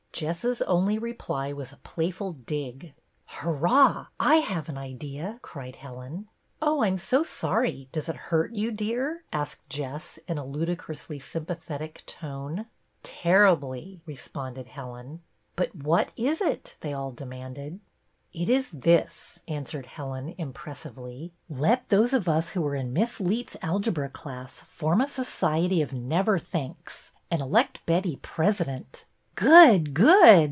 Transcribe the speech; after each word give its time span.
Jess's 0.13 0.61
only 0.63 0.99
reply 0.99 1.51
was 1.51 1.71
a 1.71 1.77
playful 1.77 2.33
dig." 2.33 2.93
Hurrah! 3.39 4.07
I 4.19 4.35
have 4.35 4.69
an 4.69 4.77
idea!" 4.77 5.39
cried 5.41 5.77
Helen." 5.77 6.27
Oh, 6.61 6.81
I 6.83 6.89
'm 6.89 6.99
so 6.99 7.23
sorry; 7.23 7.89
does 7.91 8.07
it 8.07 8.17
hurt 8.27 8.53
you, 8.53 8.71
dear.?" 8.71 9.23
asked 9.33 9.67
Jes.s, 9.75 10.19
in 10.27 10.37
a 10.37 10.45
ludicrously 10.45 11.17
sympa 11.19 11.57
thetic 11.59 12.05
tone." 12.05 12.67
Terribly," 13.03 14.01
responded 14.05 14.67
Helen." 14.67 15.23
But 15.55 15.73
what 15.75 16.11
is 16.15 16.39
it.?" 16.39 16.75
they 16.81 16.93
all 16.93 17.11
demanded." 17.11 17.79
It 18.33 18.47
is 18.47 18.69
this," 18.69 19.39
answered 19.47 19.87
Helen, 19.87 20.35
impressively. 20.37 21.33
"Let 21.49 21.89
those 21.89 22.13
of 22.13 22.29
us 22.29 22.49
who 22.49 22.63
are 22.67 22.75
in 22.75 22.93
Miss 22.93 23.19
Leet's 23.19 23.57
algebra 23.63 24.09
class 24.09 24.61
form 24.61 25.01
a 25.01 25.07
society 25.07 25.81
of 25.81 25.93
Never 25.93 26.37
Thinks 26.37 27.09
and 27.31 27.41
elect 27.41 27.83
Betty 27.87 28.17
President."" 28.17 29.05
Good! 29.41 29.93
good 29.95 30.39